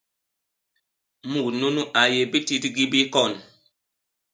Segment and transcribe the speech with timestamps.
[1.29, 3.31] Mut nunu a yé bitidigi bi kon.